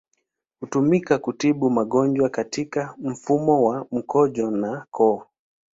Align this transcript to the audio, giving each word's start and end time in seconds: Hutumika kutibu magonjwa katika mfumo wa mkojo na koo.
Hutumika 0.59 1.17
kutibu 1.17 1.69
magonjwa 1.69 2.29
katika 2.29 2.95
mfumo 2.97 3.63
wa 3.63 3.87
mkojo 3.91 4.51
na 4.51 4.85
koo. 4.91 5.23